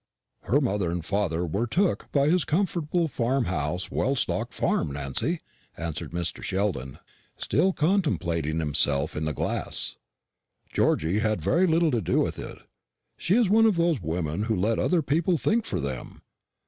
"Her 0.45 0.59
mother 0.59 0.89
and 0.89 1.05
father 1.05 1.45
were 1.45 1.67
'took' 1.67 2.11
by 2.11 2.27
his 2.27 2.43
comfortable 2.43 3.07
farmhouse 3.07 3.87
and 3.87 3.95
well 3.99 4.15
stocked 4.15 4.51
farm, 4.51 4.91
Nancy," 4.93 5.41
answered 5.77 6.09
Mr. 6.09 6.41
Sheldon, 6.41 6.97
still 7.37 7.71
contemplating 7.71 8.57
himself 8.57 9.15
in 9.15 9.25
the 9.25 9.31
glass. 9.33 9.97
"Georgy 10.73 11.19
had 11.19 11.39
very 11.39 11.67
little 11.67 11.91
to 11.91 12.01
do 12.01 12.19
with 12.19 12.39
it. 12.39 12.57
She 13.15 13.35
is 13.35 13.47
one 13.47 13.67
of 13.67 13.75
those 13.75 14.01
women 14.01 14.41
who 14.45 14.55
let 14.55 14.79
other 14.79 15.03
people 15.03 15.37
think 15.37 15.65
for 15.65 15.79
them. 15.79 16.23